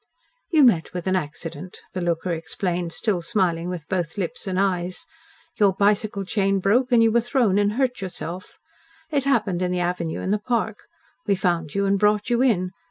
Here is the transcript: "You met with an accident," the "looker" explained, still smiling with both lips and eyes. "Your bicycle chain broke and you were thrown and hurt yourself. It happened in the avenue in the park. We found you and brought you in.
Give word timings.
"You 0.49 0.63
met 0.63 0.93
with 0.93 1.05
an 1.05 1.15
accident," 1.15 1.77
the 1.93 2.01
"looker" 2.01 2.31
explained, 2.33 2.91
still 2.91 3.21
smiling 3.21 3.69
with 3.69 3.87
both 3.87 4.17
lips 4.17 4.47
and 4.47 4.59
eyes. 4.59 5.05
"Your 5.59 5.73
bicycle 5.73 6.25
chain 6.25 6.57
broke 6.59 6.91
and 6.91 7.03
you 7.03 7.11
were 7.11 7.21
thrown 7.21 7.59
and 7.59 7.73
hurt 7.73 8.01
yourself. 8.01 8.57
It 9.11 9.25
happened 9.25 9.61
in 9.61 9.71
the 9.71 9.79
avenue 9.79 10.21
in 10.21 10.31
the 10.31 10.39
park. 10.39 10.87
We 11.27 11.35
found 11.35 11.75
you 11.75 11.85
and 11.85 11.99
brought 11.99 12.31
you 12.31 12.41
in. 12.41 12.71